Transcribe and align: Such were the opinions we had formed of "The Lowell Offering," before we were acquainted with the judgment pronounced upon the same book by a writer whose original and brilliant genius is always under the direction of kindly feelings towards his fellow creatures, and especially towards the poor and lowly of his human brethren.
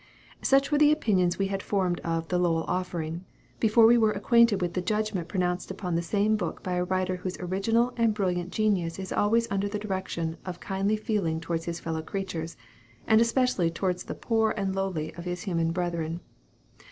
Such 0.41 0.71
were 0.71 0.79
the 0.79 0.91
opinions 0.91 1.37
we 1.37 1.45
had 1.45 1.61
formed 1.61 1.99
of 1.99 2.29
"The 2.29 2.39
Lowell 2.39 2.63
Offering," 2.67 3.23
before 3.59 3.85
we 3.85 3.99
were 3.99 4.13
acquainted 4.13 4.59
with 4.59 4.73
the 4.73 4.81
judgment 4.81 5.27
pronounced 5.27 5.69
upon 5.69 5.93
the 5.93 6.01
same 6.01 6.35
book 6.35 6.63
by 6.63 6.73
a 6.73 6.83
writer 6.83 7.17
whose 7.17 7.37
original 7.39 7.93
and 7.97 8.11
brilliant 8.11 8.51
genius 8.51 8.97
is 8.97 9.11
always 9.13 9.47
under 9.51 9.69
the 9.69 9.77
direction 9.77 10.37
of 10.43 10.59
kindly 10.59 10.97
feelings 10.97 11.43
towards 11.43 11.65
his 11.65 11.79
fellow 11.79 12.01
creatures, 12.01 12.57
and 13.05 13.21
especially 13.21 13.69
towards 13.69 14.05
the 14.05 14.15
poor 14.15 14.55
and 14.57 14.73
lowly 14.73 15.13
of 15.13 15.25
his 15.25 15.43
human 15.43 15.71
brethren. 15.71 16.21